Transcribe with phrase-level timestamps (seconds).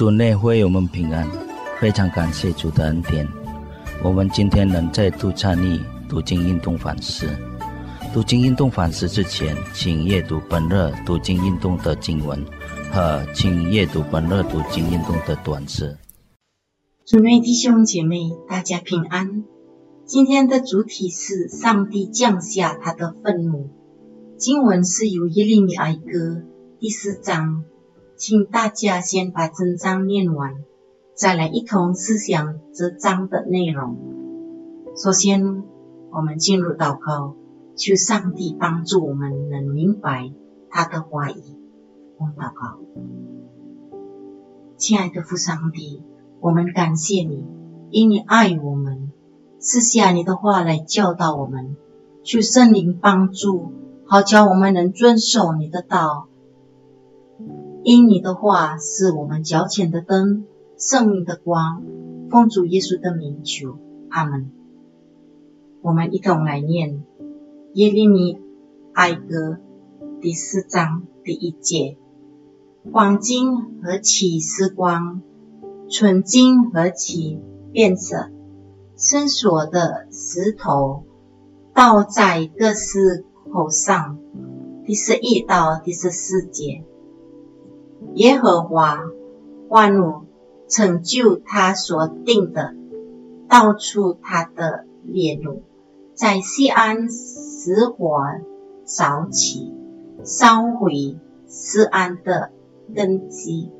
[0.00, 1.28] 主内会我们平安，
[1.78, 3.28] 非常感谢主的恩典。
[4.02, 7.28] 我们今天能再度参与读经运动反思。
[8.10, 12.42] 读经运动反思之前，请阅读本日读经运动的经文
[12.90, 15.98] 和请阅读本日读经运动的短诗。
[17.04, 19.44] 主内弟兄姐妹，大家平安。
[20.06, 23.68] 今天的主题是上帝降下他的愤怒。
[24.38, 26.42] 经文是由耶利米哀歌
[26.78, 27.64] 第四章。
[28.20, 30.56] 请大家先把整章念完，
[31.14, 33.96] 再来一同思想这章的内容。
[34.94, 35.64] 首先，
[36.12, 37.34] 我们进入祷告，
[37.76, 40.30] 求上帝帮助我们能明白
[40.68, 41.40] 他的话语。
[42.18, 42.80] 我们祷告，
[44.76, 46.02] 亲爱的父上帝，
[46.40, 47.46] 我们感谢你，
[47.88, 49.10] 因你爱我们，
[49.58, 51.74] 赐下你的话来教导我们，
[52.22, 53.72] 求圣灵帮助，
[54.04, 56.26] 好叫我们能遵守你的道。
[57.82, 60.44] 因你的话是我们脚前的灯，
[60.76, 61.82] 生命的光。
[62.30, 63.78] 奉主耶稣的名求，
[64.08, 64.52] 阿门。
[65.82, 67.02] 我们一同来念
[67.74, 68.38] 耶利米
[68.92, 69.58] 哀歌
[70.20, 71.96] 第四章第一节：
[72.92, 75.22] 黄金何其时光，
[75.88, 77.40] 纯金何其
[77.72, 78.30] 变色，
[78.94, 81.04] 伸索的石头
[81.74, 84.18] 倒在各石口上。
[84.84, 86.84] 第十一到第十四节。
[88.14, 88.98] 耶和华
[89.68, 90.24] 万物
[90.68, 92.74] 成就他所定的，
[93.48, 95.62] 道出他的烈怒，
[96.14, 98.20] 在西安使火
[98.84, 99.72] 烧起，
[100.24, 102.50] 烧毁西安的
[102.94, 103.70] 根基。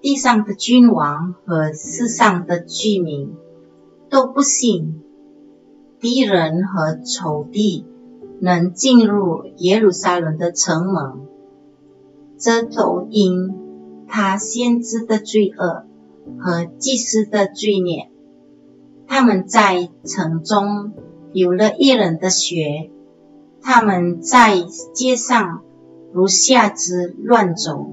[0.00, 3.36] 地上的君王和世上的居民
[4.10, 5.00] 都不信
[6.00, 7.86] 敌人和仇敌
[8.40, 11.28] 能进入耶路撒冷的城门。
[12.42, 13.54] 这都因
[14.08, 15.84] 他先知的罪恶
[16.40, 18.10] 和祭司的罪孽，
[19.06, 20.92] 他们在城中
[21.32, 22.90] 流了一人的血，
[23.60, 24.60] 他们在
[24.92, 25.62] 街上
[26.12, 27.86] 如下肢乱走，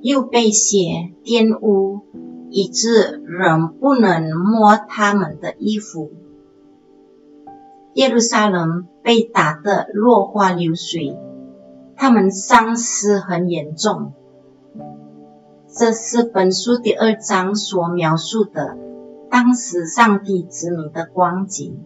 [0.00, 0.78] 又被血
[1.24, 2.02] 玷污，
[2.50, 6.12] 以致人不能摸他们的衣服。
[7.94, 11.18] 耶路撒冷被打得落花流水。
[12.00, 14.12] 他们丧失很严重，
[15.68, 18.78] 这是本书第二章所描述的
[19.28, 21.84] 当时上帝子民的光景。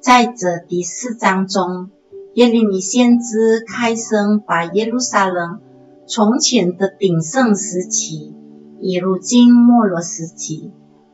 [0.00, 1.90] 在这第四章中，
[2.34, 5.60] 耶利米先知开声把耶路撒冷
[6.08, 8.34] 从前的鼎盛时期
[8.80, 10.72] 与如今没落时期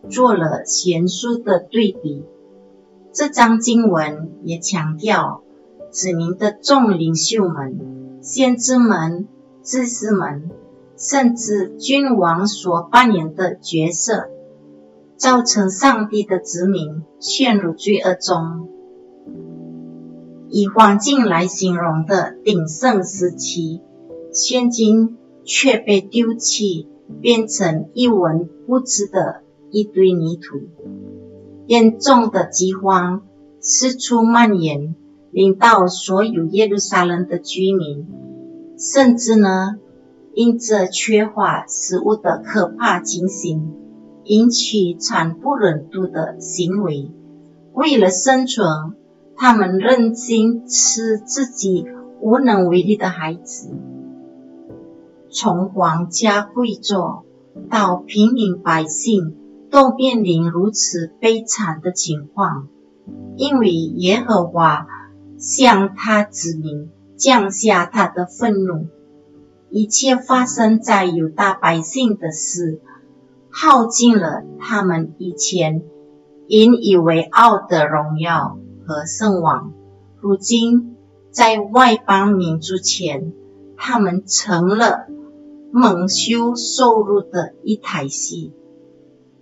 [0.09, 2.25] 做了悬殊的对比。
[3.13, 5.43] 这章经文也强调
[5.91, 8.03] 子民的众领袖们。
[8.25, 9.29] 先知们、
[9.63, 10.51] 知识们，
[10.97, 14.31] 甚至君王所扮演的角色，
[15.19, 18.71] 造成上帝的子民陷入罪恶中。
[20.49, 23.83] 以环境来形容的鼎盛时期，
[24.33, 26.89] 现今却被丢弃，
[27.21, 30.63] 变成一文不值的一堆泥土。
[31.67, 33.21] 严重的饥荒
[33.61, 34.95] 四处蔓延。
[35.35, 38.07] 领到所有耶路撒冷的居民，
[38.79, 39.81] 甚至呢，
[40.33, 43.75] 因这缺乏食物的可怕情形，
[44.23, 47.11] 引起惨不忍睹的行为。
[47.73, 48.95] 为了生存，
[49.35, 51.85] 他们认心吃自己
[52.21, 53.71] 无能为力的孩子。
[55.31, 57.25] 从皇家贵族
[57.69, 59.35] 到平民百姓，
[59.69, 62.69] 都面临如此悲惨的情况，
[63.37, 64.87] 因为耶和华。
[65.45, 68.87] 向他指明降下他的愤怒，
[69.69, 72.81] 一切发生在犹大百姓的事，
[73.51, 75.83] 耗尽了他们以前
[76.49, 79.75] 引以为傲的荣耀和圣王。
[80.19, 80.97] 如今
[81.31, 83.35] 在外邦民族前，
[83.77, 85.09] 他们成了
[85.71, 88.55] 蒙羞受辱的一台戏，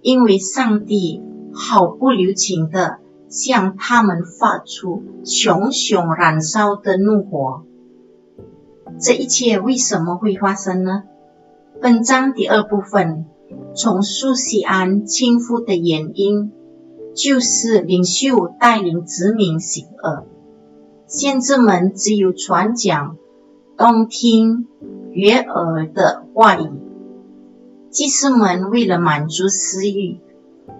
[0.00, 1.22] 因为上帝
[1.54, 2.98] 毫不留情的。
[3.32, 7.64] 向他们发出熊熊燃烧的怒火。
[9.00, 11.04] 这一切为什么会发生呢？
[11.80, 13.24] 本章第二部分
[13.74, 16.52] 从苏西安倾覆的原因，
[17.14, 20.26] 就是领袖带领殖民行恶，
[21.06, 23.16] 先知们只有传讲、
[23.78, 24.68] 动听
[25.10, 26.70] 悦耳的话语，
[27.90, 30.20] 祭司们为了满足私欲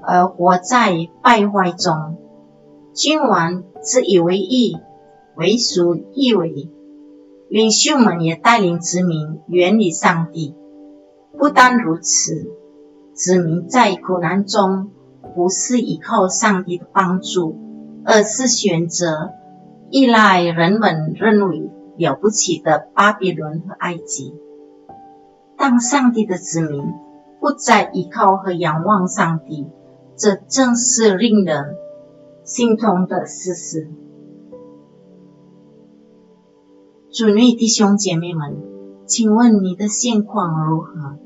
[0.03, 2.19] 而活在败坏中。
[2.95, 4.77] 君王自以为义，
[5.35, 6.69] 为所欲为；
[7.49, 10.55] 领袖们也带领子民远离上帝。
[11.39, 12.53] 不单如此，
[13.15, 14.91] 子民在苦难中
[15.35, 17.57] 不是依靠上帝的帮助，
[18.05, 19.31] 而是选择
[19.89, 24.35] 依赖人们认为了不起的巴比伦和埃及。
[25.57, 26.85] 当上帝的子民
[27.41, 29.67] 不再依靠和仰望上帝，
[30.15, 31.75] 这正是令人
[32.45, 33.89] 心痛的事实。
[37.11, 38.57] 主内弟兄姐妹们，
[39.07, 41.19] 请问你的现况如何？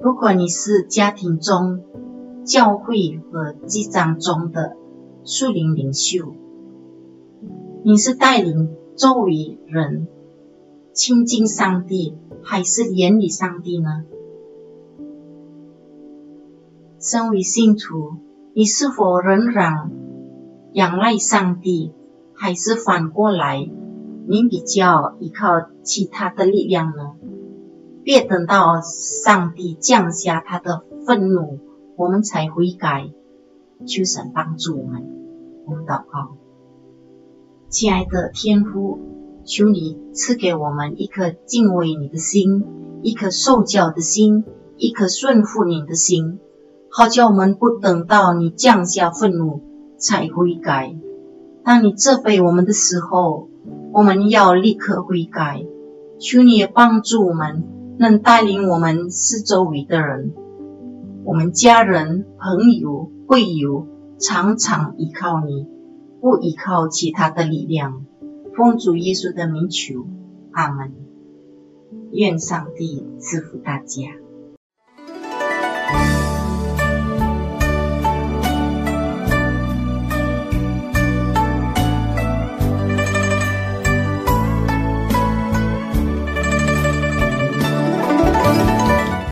[0.00, 1.82] 如果你是家庭中、
[2.44, 4.76] 教会和机长中的
[5.24, 6.34] 树林领袖，
[7.82, 10.06] 你是带领周围人
[10.92, 14.04] 亲近上帝，还是远离上帝呢？
[16.98, 18.16] 身为信徒，
[18.56, 19.90] 你是否仍然
[20.74, 21.92] 仰赖上帝，
[22.34, 23.68] 还是反过来？
[24.28, 27.16] 你比较依靠其他的力量呢？
[28.04, 31.58] 别等到上帝降下他的愤怒，
[31.96, 33.10] 我们才悔改，
[33.86, 35.02] 求神帮助我们。
[35.66, 36.36] 我们祷告，
[37.68, 39.00] 亲爱的天父，
[39.44, 42.64] 求你赐给我们一颗敬畏你的心，
[43.02, 44.44] 一颗受教的心，
[44.76, 46.38] 一颗顺服你的心，
[46.96, 49.64] 好叫我们不等到你降下愤怒
[49.98, 50.94] 才悔改。
[51.64, 53.48] 当你责备我们的时候，
[53.92, 55.66] 我们要立刻悔改，
[56.20, 57.64] 求你也帮助我们，
[57.98, 60.32] 能带领我们四周围的人，
[61.24, 63.88] 我们家人、朋友、会友，
[64.20, 65.66] 常常依靠你，
[66.20, 68.06] 不依靠其他的力量。
[68.56, 70.06] 奉主耶稣的名求，
[70.52, 70.92] 阿门。
[72.12, 74.23] 愿上帝赐福大家。